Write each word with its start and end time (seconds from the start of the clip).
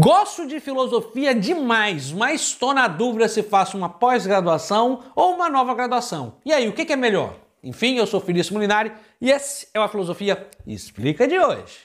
Gosto 0.00 0.46
de 0.46 0.60
filosofia 0.60 1.34
demais, 1.34 2.10
mas 2.10 2.40
estou 2.40 2.72
na 2.72 2.88
dúvida 2.88 3.28
se 3.28 3.42
faço 3.42 3.76
uma 3.76 3.90
pós-graduação 3.90 5.04
ou 5.14 5.34
uma 5.34 5.50
nova 5.50 5.74
graduação. 5.74 6.38
E 6.42 6.54
aí, 6.54 6.66
o 6.66 6.72
que 6.72 6.90
é 6.90 6.96
melhor? 6.96 7.36
Enfim, 7.62 7.96
eu 7.96 8.06
sou 8.06 8.18
Felício 8.18 8.54
Molinari 8.54 8.90
e 9.20 9.30
esse 9.30 9.68
é 9.74 9.78
o 9.78 9.82
a 9.82 9.88
Filosofia 9.88 10.48
Explica 10.66 11.28
de 11.28 11.38
hoje. 11.38 11.80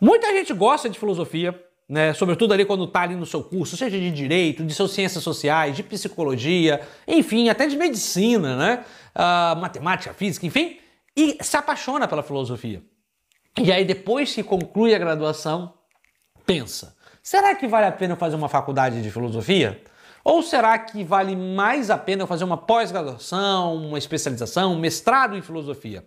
Muita 0.00 0.32
gente 0.32 0.52
gosta 0.52 0.90
de 0.90 0.98
filosofia, 0.98 1.64
né? 1.88 2.12
Sobretudo 2.12 2.52
ali 2.52 2.64
quando 2.64 2.82
está 2.86 3.02
ali 3.02 3.14
no 3.14 3.24
seu 3.24 3.44
curso, 3.44 3.76
seja 3.76 3.96
de 4.00 4.10
direito, 4.10 4.64
de 4.64 4.74
suas 4.74 4.90
ciências 4.90 5.22
sociais, 5.22 5.76
de 5.76 5.84
psicologia, 5.84 6.80
enfim, 7.06 7.48
até 7.48 7.68
de 7.68 7.76
medicina, 7.76 8.56
né? 8.56 8.84
Uh, 9.14 9.60
matemática, 9.60 10.12
física, 10.12 10.44
enfim, 10.44 10.80
e 11.16 11.38
se 11.40 11.56
apaixona 11.56 12.08
pela 12.08 12.24
filosofia. 12.24 12.82
E 13.58 13.70
aí, 13.70 13.84
depois 13.84 14.34
que 14.34 14.42
conclui 14.42 14.94
a 14.94 14.98
graduação, 14.98 15.74
pensa: 16.46 16.96
será 17.22 17.54
que 17.54 17.66
vale 17.66 17.86
a 17.86 17.92
pena 17.92 18.14
eu 18.14 18.18
fazer 18.18 18.36
uma 18.36 18.48
faculdade 18.48 19.02
de 19.02 19.10
filosofia? 19.10 19.82
Ou 20.24 20.42
será 20.42 20.78
que 20.78 21.02
vale 21.02 21.34
mais 21.34 21.90
a 21.90 21.98
pena 21.98 22.22
eu 22.22 22.26
fazer 22.26 22.44
uma 22.44 22.56
pós-graduação, 22.56 23.74
uma 23.76 23.98
especialização, 23.98 24.74
um 24.74 24.78
mestrado 24.78 25.36
em 25.36 25.42
filosofia? 25.42 26.06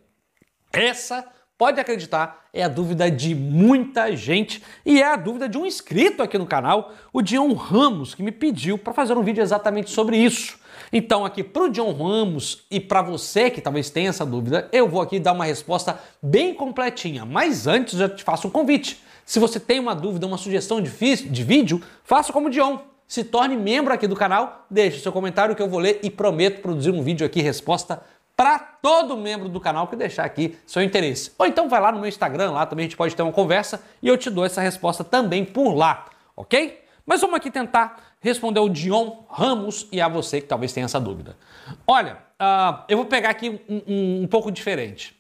Essa, 0.72 1.28
pode 1.58 1.80
acreditar, 1.80 2.46
é 2.54 2.64
a 2.64 2.68
dúvida 2.68 3.10
de 3.10 3.34
muita 3.34 4.16
gente 4.16 4.62
e 4.86 5.02
é 5.02 5.06
a 5.06 5.16
dúvida 5.16 5.48
de 5.48 5.58
um 5.58 5.66
inscrito 5.66 6.22
aqui 6.22 6.38
no 6.38 6.46
canal, 6.46 6.94
o 7.14 7.22
Dion 7.22 7.54
Ramos, 7.54 8.14
que 8.14 8.24
me 8.24 8.32
pediu 8.32 8.78
para 8.78 8.94
fazer 8.94 9.18
um 9.18 9.24
vídeo 9.24 9.42
exatamente 9.42 9.90
sobre 9.90 10.18
isso. 10.18 10.58
Então, 10.92 11.26
aqui 11.26 11.44
para 11.44 11.64
o 11.64 11.70
John 11.70 11.94
Ramos 11.94 12.66
e 12.70 12.80
para 12.80 13.02
você 13.02 13.50
que 13.50 13.62
talvez 13.62 13.90
tenha 13.90 14.10
essa 14.10 14.26
dúvida, 14.26 14.68
eu 14.72 14.88
vou 14.88 15.02
aqui 15.02 15.20
dar 15.20 15.34
uma 15.34 15.46
resposta 15.46 16.00
bem 16.22 16.54
completinha. 16.54 17.26
Mas 17.26 17.68
antes, 17.68 17.98
já 17.98 18.10
te 18.10 18.24
faço 18.24 18.48
um 18.48 18.52
convite. 18.52 19.02
Se 19.26 19.40
você 19.40 19.60
tem 19.60 19.80
uma 19.80 19.96
dúvida, 19.96 20.28
uma 20.28 20.38
sugestão 20.38 20.82
de, 20.82 20.92
de 20.92 21.44
vídeo, 21.44 21.82
faça 22.04 22.32
como 22.32 22.48
o 22.48 22.50
Dion. 22.50 22.78
Se 23.08 23.24
torne 23.24 23.56
membro 23.56 23.94
aqui 23.94 24.08
do 24.08 24.16
canal, 24.16 24.66
deixe 24.70 25.00
seu 25.00 25.12
comentário 25.12 25.56
que 25.56 25.62
eu 25.62 25.70
vou 25.70 25.80
ler 25.80 26.00
e 26.04 26.10
prometo 26.10 26.62
produzir 26.62 26.92
um 26.92 27.02
vídeo 27.02 27.26
aqui 27.26 27.42
resposta 27.42 28.02
para 28.36 28.60
todo 28.60 29.16
membro 29.16 29.48
do 29.48 29.60
canal 29.60 29.88
que 29.88 29.96
deixar 29.96 30.26
aqui 30.26 30.58
seu 30.66 30.84
interesse. 30.84 31.32
Ou 31.38 31.46
então 31.46 31.70
vai 31.70 31.80
lá 31.80 31.92
no 31.92 32.00
meu 32.00 32.10
Instagram, 32.10 32.52
lá 32.52 32.66
também 32.66 32.86
a 32.86 32.88
gente 32.88 32.98
pode 32.98 33.16
ter 33.16 33.22
uma 33.22 33.32
conversa 33.32 33.82
e 34.02 34.08
eu 34.08 34.18
te 34.18 34.30
dou 34.30 34.46
essa 34.46 34.62
resposta 34.62 35.04
também 35.04 35.46
por 35.46 35.74
lá, 35.74 36.06
ok? 36.36 36.84
Mas 37.06 37.22
vamos 37.22 37.38
aqui 37.38 37.52
tentar 37.52 38.16
responder 38.20 38.60
o 38.60 38.68
Dion 38.68 39.12
Ramos 39.30 39.88
e 39.92 40.02
a 40.02 40.08
você 40.08 40.42
que 40.42 40.48
talvez 40.48 40.74
tenha 40.74 40.86
essa 40.86 41.00
dúvida. 41.00 41.38
Olha, 41.86 42.18
uh, 42.42 42.84
eu 42.90 42.98
vou 42.98 43.06
pegar 43.06 43.30
aqui 43.30 43.62
um, 43.70 43.82
um, 43.88 44.24
um, 44.24 44.28
pouco 44.28 44.52
diferente. 44.52 45.16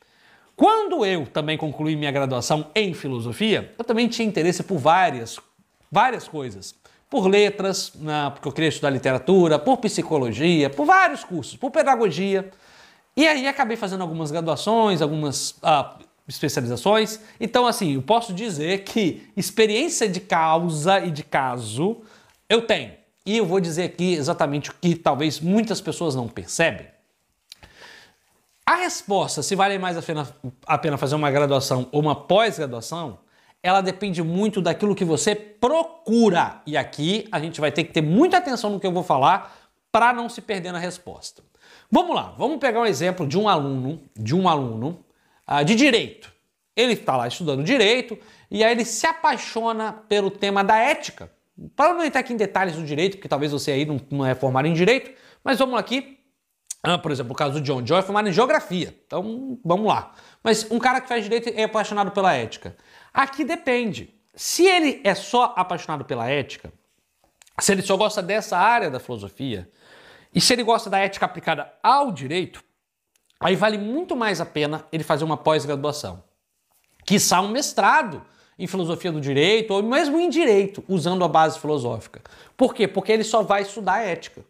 Quando 0.55 1.05
eu 1.05 1.27
também 1.27 1.57
concluí 1.57 1.95
minha 1.95 2.11
graduação 2.11 2.71
em 2.73 2.93
filosofia, 2.93 3.73
eu 3.77 3.83
também 3.83 4.07
tinha 4.07 4.27
interesse 4.27 4.63
por 4.63 4.77
várias, 4.77 5.39
várias 5.91 6.27
coisas. 6.27 6.73
Por 7.07 7.27
letras, 7.27 7.89
uh, 7.89 8.31
porque 8.33 8.47
eu 8.47 8.51
queria 8.51 8.69
estudar 8.69 8.89
literatura, 8.89 9.59
por 9.59 9.77
psicologia, 9.77 10.69
por 10.69 10.85
vários 10.85 11.23
cursos, 11.23 11.55
por 11.55 11.69
pedagogia. 11.69 12.51
E 13.15 13.27
aí 13.27 13.47
acabei 13.47 13.77
fazendo 13.77 14.01
algumas 14.01 14.29
graduações, 14.29 15.01
algumas 15.01 15.51
uh, 15.51 16.03
especializações. 16.27 17.19
Então, 17.39 17.65
assim, 17.65 17.93
eu 17.93 18.01
posso 18.01 18.33
dizer 18.33 18.83
que 18.83 19.29
experiência 19.37 20.09
de 20.09 20.19
causa 20.19 20.99
e 20.99 21.11
de 21.11 21.23
caso 21.23 22.01
eu 22.49 22.61
tenho. 22.61 22.93
E 23.25 23.37
eu 23.37 23.45
vou 23.45 23.59
dizer 23.59 23.83
aqui 23.83 24.13
exatamente 24.13 24.69
o 24.69 24.73
que 24.79 24.95
talvez 24.95 25.39
muitas 25.39 25.81
pessoas 25.81 26.13
não 26.13 26.27
percebem. 26.27 26.87
A 28.65 28.75
resposta, 28.75 29.43
se 29.43 29.55
vale 29.55 29.77
mais 29.77 29.95
a 29.95 30.01
pena, 30.01 30.27
a 30.65 30.77
pena 30.77 30.97
fazer 30.97 31.15
uma 31.15 31.31
graduação 31.31 31.87
ou 31.91 32.01
uma 32.01 32.15
pós-graduação, 32.15 33.19
ela 33.61 33.81
depende 33.81 34.21
muito 34.21 34.61
daquilo 34.61 34.95
que 34.95 35.05
você 35.05 35.35
procura. 35.35 36.61
E 36.65 36.75
aqui 36.75 37.27
a 37.31 37.39
gente 37.39 37.61
vai 37.61 37.71
ter 37.71 37.83
que 37.83 37.93
ter 37.93 38.01
muita 38.01 38.37
atenção 38.37 38.69
no 38.71 38.79
que 38.79 38.85
eu 38.85 38.91
vou 38.91 39.03
falar 39.03 39.55
para 39.91 40.13
não 40.13 40.27
se 40.27 40.41
perder 40.41 40.71
na 40.71 40.79
resposta. 40.79 41.41
Vamos 41.89 42.15
lá, 42.15 42.33
vamos 42.37 42.57
pegar 42.57 42.81
um 42.81 42.85
exemplo 42.85 43.27
de 43.27 43.37
um 43.37 43.47
aluno, 43.47 44.01
de 44.15 44.35
um 44.35 44.49
aluno 44.49 45.05
uh, 45.47 45.63
de 45.63 45.75
direito. 45.75 46.33
Ele 46.75 46.93
está 46.93 47.15
lá 47.15 47.27
estudando 47.27 47.63
direito 47.63 48.17
e 48.49 48.63
aí 48.63 48.71
ele 48.71 48.83
se 48.83 49.07
apaixona 49.07 49.93
pelo 49.93 50.29
tema 50.29 50.63
da 50.63 50.77
ética. 50.77 51.31
Para 51.75 51.93
não 51.93 52.03
entrar 52.03 52.19
aqui 52.19 52.33
em 52.33 52.37
detalhes 52.37 52.75
do 52.75 52.83
direito, 52.83 53.15
porque 53.17 53.29
talvez 53.29 53.51
você 53.51 53.71
aí 53.71 53.85
não, 53.85 53.99
não 54.09 54.25
é 54.25 54.35
formado 54.35 54.67
em 54.67 54.73
direito, 54.73 55.11
mas 55.43 55.57
vamos 55.57 55.79
aqui. 55.79 56.19
Ah, 56.83 56.97
por 56.97 57.11
exemplo, 57.11 57.31
o 57.31 57.35
caso 57.35 57.53
do 57.53 57.61
John. 57.61 57.81
John 57.81 57.97
é 57.97 58.01
formado 58.01 58.29
em 58.29 58.33
geografia. 58.33 58.95
Então, 59.07 59.57
vamos 59.63 59.87
lá. 59.87 60.13
Mas 60.43 60.69
um 60.69 60.77
cara 60.77 61.01
que 61.01 61.07
faz 61.07 61.23
direito 61.23 61.49
é 61.49 61.63
apaixonado 61.63 62.11
pela 62.11 62.33
ética. 62.33 62.75
Aqui 63.13 63.43
depende. 63.43 64.13
Se 64.35 64.65
ele 64.65 65.01
é 65.03 65.15
só 65.15 65.53
apaixonado 65.55 66.03
pela 66.03 66.29
ética, 66.29 66.71
se 67.59 67.71
ele 67.71 67.81
só 67.81 67.95
gosta 67.95 68.21
dessa 68.21 68.57
área 68.57 68.91
da 68.91 68.99
filosofia, 68.99 69.69
e 70.35 70.41
se 70.41 70.51
ele 70.51 70.63
gosta 70.63 70.89
da 70.89 70.99
ética 70.99 71.25
aplicada 71.25 71.71
ao 71.81 72.11
direito, 72.11 72.61
aí 73.39 73.55
vale 73.55 73.77
muito 73.77 74.17
mais 74.17 74.41
a 74.41 74.45
pena 74.45 74.85
ele 74.91 75.03
fazer 75.03 75.23
uma 75.23 75.37
pós-graduação. 75.37 76.21
Quiçá 77.05 77.39
um 77.39 77.47
mestrado 77.47 78.21
em 78.59 78.67
filosofia 78.67 79.13
do 79.13 79.21
direito 79.21 79.73
ou 79.73 79.81
mesmo 79.81 80.19
em 80.19 80.29
direito, 80.29 80.83
usando 80.89 81.23
a 81.23 81.27
base 81.29 81.57
filosófica. 81.57 82.21
Por 82.57 82.73
quê? 82.73 82.85
Porque 82.85 83.13
ele 83.13 83.23
só 83.23 83.43
vai 83.43 83.61
estudar 83.61 84.05
ética. 84.05 84.43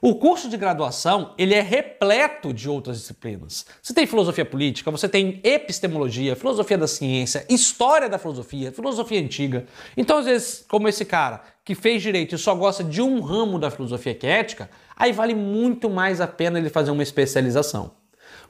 O 0.00 0.14
curso 0.14 0.48
de 0.48 0.56
graduação, 0.56 1.34
ele 1.36 1.54
é 1.54 1.60
repleto 1.60 2.52
de 2.54 2.68
outras 2.68 2.98
disciplinas. 2.98 3.66
Você 3.82 3.92
tem 3.92 4.06
filosofia 4.06 4.44
política, 4.44 4.92
você 4.92 5.08
tem 5.08 5.40
epistemologia, 5.42 6.36
filosofia 6.36 6.78
da 6.78 6.86
ciência, 6.86 7.44
história 7.48 8.08
da 8.08 8.16
filosofia, 8.16 8.70
filosofia 8.70 9.20
antiga. 9.20 9.66
Então, 9.96 10.18
às 10.18 10.26
vezes, 10.26 10.64
como 10.68 10.86
esse 10.86 11.04
cara 11.04 11.42
que 11.68 11.74
fez 11.74 12.00
direito 12.00 12.34
e 12.34 12.38
só 12.38 12.54
gosta 12.54 12.82
de 12.82 13.02
um 13.02 13.20
ramo 13.20 13.58
da 13.58 13.70
filosofia 13.70 14.14
que 14.14 14.26
é 14.26 14.38
ética, 14.38 14.70
aí 14.96 15.12
vale 15.12 15.34
muito 15.34 15.90
mais 15.90 16.18
a 16.18 16.26
pena 16.26 16.58
ele 16.58 16.70
fazer 16.70 16.90
uma 16.90 17.02
especialização. 17.02 17.90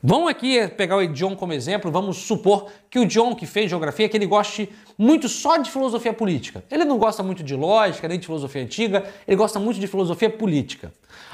Vamos 0.00 0.30
aqui 0.30 0.68
pegar 0.68 0.98
o 0.98 1.04
John 1.08 1.34
como 1.34 1.52
exemplo, 1.52 1.90
vamos 1.90 2.18
supor 2.18 2.70
que 2.88 2.96
o 2.96 3.04
John 3.04 3.34
que 3.34 3.44
fez 3.44 3.68
geografia, 3.68 4.08
que 4.08 4.16
ele 4.16 4.24
goste 4.24 4.70
muito 4.96 5.28
só 5.28 5.56
de 5.56 5.68
filosofia 5.68 6.12
política. 6.12 6.62
Ele 6.70 6.84
não 6.84 6.96
gosta 6.96 7.20
muito 7.20 7.42
de 7.42 7.56
lógica, 7.56 8.06
nem 8.06 8.20
de 8.20 8.26
filosofia 8.26 8.62
antiga, 8.62 9.04
ele 9.26 9.36
gosta 9.36 9.58
muito 9.58 9.80
de 9.80 9.88
filosofia 9.88 10.30
política. 10.30 10.92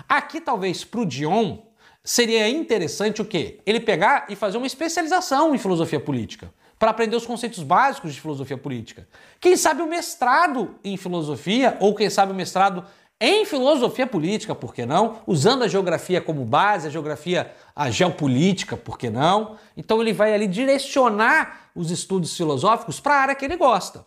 Aqui 0.09 0.41
talvez 0.41 0.85
para 0.85 1.01
o 1.01 1.05
John 1.05 1.67
seria 2.03 2.49
interessante 2.49 3.21
o 3.21 3.27
quê? 3.27 3.59
Ele 3.67 3.79
pegar 3.79 4.25
e 4.31 4.35
fazer 4.35 4.57
uma 4.57 4.67
especialização 4.67 5.55
em 5.55 5.59
filosofia 5.59 6.01
política 6.01 6.51
para 6.79 6.91
aprender 6.91 7.17
os 7.17 7.27
conceitos 7.27 7.63
básicos 7.63 8.13
de 8.13 8.21
filosofia 8.21 8.59
política. 8.59 9.09
Quem 9.41 9.57
sabe 9.57 9.83
o 9.83 9.87
mestrado 9.87 10.75
em 10.83 10.97
filosofia, 10.97 11.77
ou 11.81 11.95
quem 11.95 12.11
sabe 12.11 12.33
o 12.33 12.35
mestrado 12.35 12.85
em 13.21 13.45
filosofia 13.45 14.07
política, 14.07 14.55
por 14.55 14.75
que 14.75 14.85
não? 14.85 15.19
Usando 15.27 15.63
a 15.63 15.69
geografia 15.69 16.21
como 16.21 16.45
base, 16.45 16.89
a 16.89 16.91
geografia, 16.91 17.53
a 17.75 17.91
geopolítica, 17.91 18.77
por 18.77 18.99
que 18.99 19.09
não? 19.09 19.57
Então 19.77 20.01
ele 20.03 20.13
vai 20.13 20.35
ali 20.35 20.47
direcionar 20.47 21.71
os 21.75 21.91
estudos 21.91 22.37
filosóficos 22.37 23.01
para 23.01 23.15
a 23.15 23.19
área 23.19 23.35
que 23.35 23.45
ele 23.45 23.57
gosta. 23.57 24.05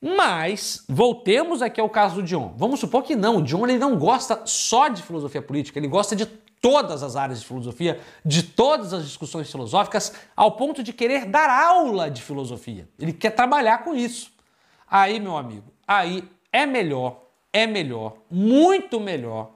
Mas 0.00 0.84
voltemos 0.88 1.60
aqui 1.60 1.80
ao 1.80 1.90
caso 1.90 2.16
do 2.16 2.22
Dion. 2.22 2.52
Vamos 2.56 2.80
supor 2.80 3.02
que 3.02 3.14
não, 3.14 3.36
o 3.36 3.42
Dion 3.42 3.66
ele 3.66 3.78
não 3.78 3.98
gosta 3.98 4.40
só 4.46 4.88
de 4.88 5.02
filosofia 5.02 5.42
política, 5.42 5.78
ele 5.78 5.88
gosta 5.88 6.16
de 6.16 6.26
todas 6.60 7.02
as 7.02 7.16
áreas 7.16 7.40
de 7.40 7.46
filosofia, 7.46 8.00
de 8.24 8.42
todas 8.42 8.92
as 8.92 9.04
discussões 9.04 9.50
filosóficas, 9.50 10.12
ao 10.36 10.52
ponto 10.52 10.82
de 10.82 10.92
querer 10.92 11.24
dar 11.24 11.48
aula 11.48 12.10
de 12.10 12.22
filosofia. 12.22 12.88
Ele 12.98 13.12
quer 13.12 13.30
trabalhar 13.30 13.78
com 13.78 13.94
isso. 13.94 14.30
Aí, 14.90 15.18
meu 15.18 15.36
amigo, 15.36 15.72
aí 15.86 16.24
é 16.52 16.66
melhor 16.66 17.30
é 17.52 17.66
melhor, 17.66 18.14
muito 18.30 19.00
melhor, 19.00 19.50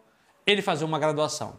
ele 0.46 0.62
fazer 0.62 0.84
uma 0.84 0.98
graduação. 0.98 1.54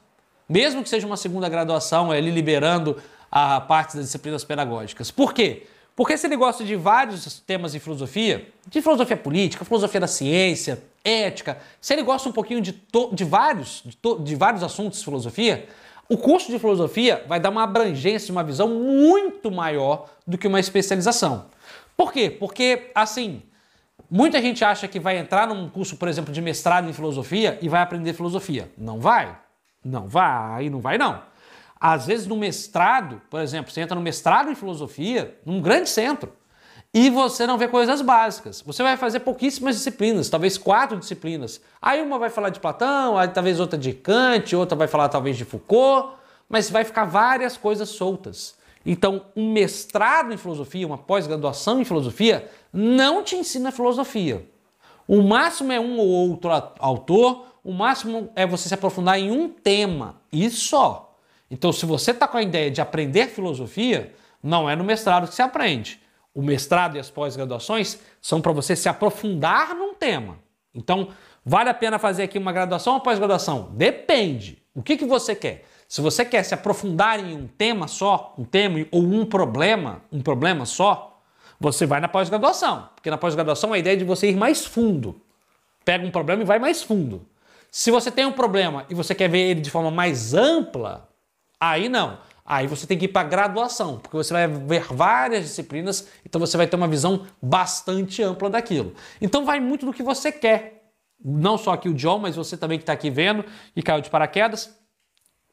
Mesmo 0.47 0.83
que 0.83 0.89
seja 0.89 1.07
uma 1.07 1.17
segunda 1.17 1.50
graduação, 1.50 2.13
ele 2.13 2.29
liberando 2.29 3.01
a 3.31 3.59
parte 3.59 3.95
das 3.95 4.06
disciplinas 4.06 4.44
pedagógicas. 4.44 5.09
Por 5.09 5.33
quê? 5.33 5.67
Porque 5.95 6.17
se 6.17 6.28
ele 6.28 6.35
gosta 6.35 6.63
de 6.63 6.75
vários 6.75 7.39
temas 7.39 7.71
de 7.71 7.80
filosofia, 7.80 8.47
de 8.68 8.81
filosofia 8.81 9.15
política, 9.15 9.63
filosofia 9.63 10.01
da 10.01 10.07
ciência, 10.07 10.83
ética, 11.03 11.57
se 11.80 11.94
ele 11.94 12.03
gosta 12.03 12.27
um 12.27 12.31
pouquinho 12.31 12.59
de, 12.59 12.83
de 13.13 13.24
vários, 13.24 13.83
de, 13.86 14.24
de 14.24 14.36
vários 14.36 14.62
assuntos 14.63 15.00
de 15.00 15.06
filosofia, 15.06 15.68
o 16.09 16.18
curso 16.18 16.51
de 16.51 16.59
filosofia 16.59 17.24
vai 17.27 17.39
dar 17.39 17.50
uma 17.50 17.63
abrangência, 17.63 18.31
uma 18.31 18.44
visão 18.44 18.68
muito 18.68 19.50
maior 19.50 20.09
do 20.27 20.38
que 20.38 20.47
uma 20.47 20.59
especialização. 20.59 21.45
Por 21.95 22.12
quê? 22.12 22.30
Porque, 22.30 22.91
assim, 22.94 23.41
Muita 24.09 24.39
gente 24.39 24.63
acha 24.63 24.88
que 24.88 25.00
vai 25.00 25.18
entrar 25.18 25.48
num 25.48 25.68
curso, 25.68 25.98
por 25.98 26.07
exemplo, 26.07 26.31
de 26.31 26.41
mestrado 26.41 26.88
em 26.88 26.94
filosofia 26.94 27.57
e 27.62 27.68
vai 27.68 27.81
aprender 27.81 28.13
filosofia. 28.13 28.71
Não 28.77 29.00
vai. 29.00 29.36
Não 29.83 30.07
vai, 30.07 30.69
não 30.69 30.80
vai 30.80 30.98
não. 30.98 31.21
Às 31.80 32.06
vezes 32.06 32.27
no 32.27 32.36
mestrado, 32.36 33.22
por 33.30 33.42
exemplo, 33.42 33.72
você 33.72 33.81
entra 33.81 33.95
no 33.95 34.01
mestrado 34.01 34.50
em 34.51 34.56
filosofia, 34.56 35.38
num 35.45 35.62
grande 35.62 35.89
centro, 35.89 36.33
e 36.94 37.10
você 37.10 37.45
não 37.45 37.57
vê 37.57 37.68
coisas 37.68 38.01
básicas. 38.01 38.62
Você 38.62 38.81
vai 38.81 38.95
fazer 38.95 39.19
pouquíssimas 39.19 39.75
disciplinas, 39.75 40.30
talvez 40.30 40.57
quatro 40.57 40.98
disciplinas. 40.98 41.60
Aí 41.81 42.01
uma 42.01 42.18
vai 42.18 42.30
falar 42.30 42.50
de 42.50 42.62
Platão, 42.62 43.18
aí 43.18 43.27
talvez 43.27 43.60
outra 43.60 43.77
de 43.77 43.92
Kant, 43.92 44.56
outra 44.56 44.77
vai 44.77 44.88
falar 44.88 45.10
talvez 45.10 45.36
de 45.36 45.44
Foucault, 45.44 46.16
mas 46.48 46.69
vai 46.69 46.86
ficar 46.86 47.04
várias 47.04 47.57
coisas 47.57 47.89
soltas. 47.89 48.56
Então, 48.86 49.25
um 49.36 49.51
mestrado 49.51 50.31
em 50.31 50.38
filosofia, 50.38 50.86
uma 50.86 50.98
pós-graduação 50.98 51.81
em 51.81 51.86
filosofia, 51.86 52.50
não 52.72 53.24
te 53.24 53.36
ensina 53.36 53.72
filosofia. 53.72 54.48
O 55.07 55.22
máximo 55.22 55.72
é 55.72 55.80
um 55.80 55.98
ou 55.98 56.07
outro 56.07 56.50
autor, 56.80 57.45
o 57.63 57.74
máximo 57.74 58.30
é 58.36 58.45
você 58.45 58.69
se 58.69 58.74
aprofundar 58.74 59.19
em 59.19 59.31
um 59.31 59.50
tema, 59.50 60.22
e 60.31 60.50
só. 60.50 61.14
Então, 61.50 61.71
se 61.71 61.86
você 61.86 62.12
está 62.12 62.27
com 62.27 62.38
a 62.38 62.42
ideia 62.42 62.71
de 62.71 62.81
aprender 62.81 63.27
filosofia, 63.27 64.13
não 64.42 64.69
é 64.69 64.75
no 64.75 64.83
mestrado 64.83 65.27
que 65.27 65.36
se 65.36 65.42
aprende. 65.42 66.00
O 66.33 66.42
mestrado 66.42 66.97
e 66.97 67.00
as 67.00 67.09
pós-graduações 67.09 68.00
são 68.21 68.42
para 68.42 68.51
você 68.51 68.75
se 68.75 68.89
aprofundar 68.89 69.74
num 69.75 69.94
tema. 69.94 70.38
Então, 70.74 71.09
vale 71.45 71.69
a 71.69 71.74
pena 71.74 71.97
fazer 71.97 72.24
aqui 72.24 72.38
uma 72.38 72.51
graduação 72.51 72.95
ou 72.95 73.00
pós-graduação? 73.00 73.69
Depende. 73.74 74.62
O 74.74 74.83
que, 74.83 74.97
que 74.97 75.06
você 75.06 75.33
quer? 75.33 75.63
Se 75.88 76.01
você 76.01 76.25
quer 76.25 76.44
se 76.44 76.53
aprofundar 76.53 77.19
em 77.19 77.36
um 77.36 77.48
tema 77.48 77.88
só, 77.88 78.33
um 78.38 78.44
tema 78.44 78.86
ou 78.91 79.01
um 79.01 79.25
problema, 79.25 80.01
um 80.12 80.21
problema 80.21 80.65
só, 80.65 81.21
você 81.59 81.86
vai 81.86 82.01
na 82.01 82.07
pós-graduação. 82.07 82.89
Porque 82.95 83.09
na 83.09 83.18
pós-graduação 83.18 83.71
a 83.71 83.77
ideia 83.77 83.94
é 83.94 83.98
de 83.98 84.03
você 84.03 84.30
ir 84.30 84.36
mais 84.36 84.65
fundo. 84.65 85.21
Pega 85.86 86.06
um 86.06 86.12
problema 86.12 86.41
e 86.41 86.45
vai 86.45 86.59
mais 86.59 86.83
fundo. 86.83 87.25
Se 87.71 87.91
você 87.91 88.12
tem 88.12 88.25
um 88.25 88.31
problema 88.31 88.86
e 88.89 88.95
você 88.95 89.13
quer 89.13 89.30
ver 89.30 89.51
ele 89.51 89.62
de 89.62 89.69
forma 89.69 89.91
mais 89.91 90.33
ampla, 90.33 91.07
aí 91.71 91.89
não. 91.89 92.17
Aí 92.45 92.67
você 92.67 92.85
tem 92.85 92.97
que 92.97 93.06
ir 93.06 93.07
para 93.07 93.27
graduação, 93.27 93.97
porque 93.97 94.15
você 94.15 94.31
vai 94.31 94.47
ver 94.47 94.83
várias 94.94 95.45
disciplinas, 95.45 96.07
então 96.23 96.39
você 96.39 96.56
vai 96.56 96.67
ter 96.67 96.75
uma 96.75 96.88
visão 96.88 97.25
bastante 97.41 98.21
ampla 98.21 98.51
daquilo. 98.51 98.94
Então 99.19 99.44
vai 99.44 99.59
muito 99.59 99.85
do 99.85 99.91
que 99.91 100.03
você 100.03 100.31
quer. 100.31 100.91
Não 101.23 101.57
só 101.57 101.73
aqui 101.73 101.89
o 101.89 101.94
John, 101.94 102.19
mas 102.19 102.35
você 102.35 102.56
também 102.56 102.77
que 102.77 102.83
está 102.83 102.94
aqui 102.94 103.09
vendo 103.09 103.44
e 103.75 103.81
caiu 103.81 104.00
de 104.00 104.12
paraquedas. 104.12 104.77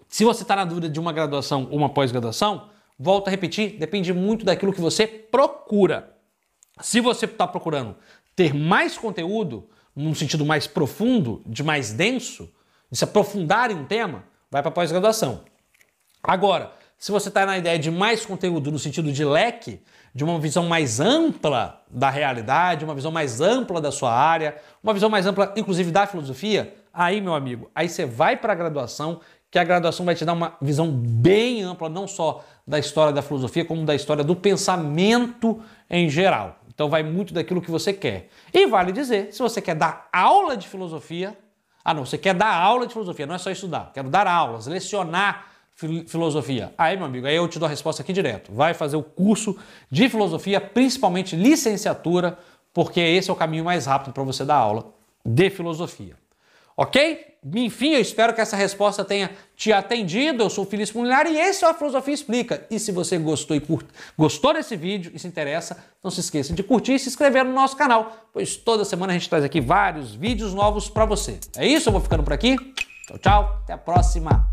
Se 0.06 0.22
você 0.22 0.42
está 0.42 0.54
na 0.54 0.66
dúvida 0.66 0.90
de 0.90 1.00
uma 1.00 1.14
graduação 1.14 1.66
ou 1.70 1.78
uma 1.78 1.88
pós-graduação, 1.88 2.68
volto 2.98 3.28
a 3.28 3.30
repetir, 3.30 3.78
depende 3.78 4.12
muito 4.12 4.44
daquilo 4.44 4.72
que 4.72 4.80
você 4.80 5.06
procura. 5.06 6.14
Se 6.82 7.00
você 7.00 7.24
está 7.24 7.46
procurando 7.46 7.96
ter 8.36 8.54
mais 8.54 8.98
conteúdo, 8.98 9.66
num 9.96 10.14
sentido 10.14 10.44
mais 10.44 10.66
profundo, 10.66 11.42
de 11.46 11.62
mais 11.62 11.92
denso, 11.92 12.52
de 12.90 12.98
se 12.98 13.04
aprofundar 13.04 13.70
em 13.70 13.74
um 13.74 13.86
tema, 13.86 14.24
vai 14.50 14.60
para 14.60 14.70
pós-graduação. 14.70 15.42
Agora, 16.22 16.72
se 16.96 17.10
você 17.10 17.28
está 17.28 17.44
na 17.44 17.58
ideia 17.58 17.76
de 17.76 17.90
mais 17.90 18.24
conteúdo 18.24 18.70
no 18.70 18.78
sentido 18.78 19.10
de 19.12 19.24
leque, 19.24 19.82
de 20.14 20.22
uma 20.22 20.38
visão 20.38 20.68
mais 20.68 21.00
ampla 21.00 21.82
da 21.90 22.08
realidade, 22.10 22.84
uma 22.84 22.94
visão 22.94 23.10
mais 23.10 23.40
ampla 23.40 23.80
da 23.80 23.90
sua 23.90 24.12
área, 24.12 24.56
uma 24.80 24.94
visão 24.94 25.10
mais 25.10 25.26
ampla, 25.26 25.52
inclusive, 25.56 25.90
da 25.90 26.06
filosofia, 26.06 26.74
aí, 26.94 27.20
meu 27.20 27.34
amigo, 27.34 27.68
aí 27.74 27.88
você 27.88 28.06
vai 28.06 28.36
para 28.36 28.52
a 28.52 28.56
graduação, 28.56 29.20
que 29.50 29.58
a 29.58 29.64
graduação 29.64 30.06
vai 30.06 30.14
te 30.14 30.24
dar 30.24 30.32
uma 30.32 30.56
visão 30.62 30.92
bem 30.92 31.64
ampla, 31.64 31.88
não 31.88 32.06
só 32.06 32.44
da 32.64 32.78
história 32.78 33.12
da 33.12 33.20
filosofia, 33.20 33.64
como 33.64 33.84
da 33.84 33.96
história 33.96 34.22
do 34.22 34.36
pensamento 34.36 35.60
em 35.90 36.08
geral. 36.08 36.60
Então 36.72 36.88
vai 36.88 37.02
muito 37.02 37.34
daquilo 37.34 37.60
que 37.60 37.70
você 37.70 37.92
quer. 37.92 38.28
E 38.54 38.66
vale 38.68 38.92
dizer, 38.92 39.32
se 39.32 39.40
você 39.40 39.60
quer 39.60 39.74
dar 39.74 40.08
aula 40.12 40.56
de 40.56 40.68
filosofia, 40.68 41.36
ah 41.84 41.92
não, 41.92 42.06
você 42.06 42.16
quer 42.16 42.32
dar 42.32 42.54
aula 42.54 42.86
de 42.86 42.92
filosofia, 42.92 43.26
não 43.26 43.34
é 43.34 43.38
só 43.38 43.50
estudar, 43.50 43.90
quero 43.92 44.08
dar 44.08 44.28
aulas, 44.28 44.68
lecionar 44.68 45.51
filosofia? 45.74 46.72
Aí, 46.76 46.96
meu 46.96 47.06
amigo, 47.06 47.26
aí 47.26 47.36
eu 47.36 47.48
te 47.48 47.58
dou 47.58 47.66
a 47.66 47.70
resposta 47.70 48.02
aqui 48.02 48.12
direto. 48.12 48.52
Vai 48.52 48.74
fazer 48.74 48.96
o 48.96 49.02
curso 49.02 49.56
de 49.90 50.08
filosofia, 50.08 50.60
principalmente 50.60 51.34
licenciatura, 51.36 52.38
porque 52.72 53.00
esse 53.00 53.30
é 53.30 53.32
o 53.32 53.36
caminho 53.36 53.64
mais 53.64 53.86
rápido 53.86 54.12
para 54.12 54.22
você 54.22 54.44
dar 54.44 54.56
aula 54.56 54.92
de 55.24 55.50
filosofia. 55.50 56.16
Ok? 56.76 57.32
Enfim, 57.54 57.90
eu 57.90 58.00
espero 58.00 58.32
que 58.32 58.40
essa 58.40 58.56
resposta 58.56 59.04
tenha 59.04 59.30
te 59.56 59.72
atendido. 59.72 60.44
Eu 60.44 60.50
sou 60.50 60.64
o 60.64 60.66
Felipe 60.66 60.96
Mulinar 60.96 61.26
e 61.26 61.36
esse 61.36 61.64
é 61.64 61.68
a 61.68 61.74
Filosofia 61.74 62.14
Explica. 62.14 62.66
E 62.70 62.78
se 62.78 62.92
você 62.92 63.18
gostou, 63.18 63.56
e 63.56 63.60
curt... 63.60 63.86
gostou 64.16 64.54
desse 64.54 64.76
vídeo 64.76 65.10
e 65.14 65.18
se 65.18 65.26
interessa, 65.26 65.84
não 66.02 66.10
se 66.10 66.20
esqueça 66.20 66.54
de 66.54 66.62
curtir 66.62 66.94
e 66.94 66.98
se 66.98 67.08
inscrever 67.08 67.44
no 67.44 67.52
nosso 67.52 67.76
canal, 67.76 68.28
pois 68.32 68.56
toda 68.56 68.84
semana 68.84 69.12
a 69.12 69.14
gente 69.14 69.28
traz 69.28 69.44
aqui 69.44 69.60
vários 69.60 70.14
vídeos 70.14 70.54
novos 70.54 70.88
para 70.88 71.04
você. 71.04 71.38
É 71.56 71.66
isso, 71.66 71.88
eu 71.88 71.92
vou 71.92 72.00
ficando 72.00 72.22
por 72.22 72.32
aqui. 72.32 72.56
Tchau, 73.06 73.18
tchau. 73.18 73.60
Até 73.64 73.72
a 73.72 73.78
próxima. 73.78 74.51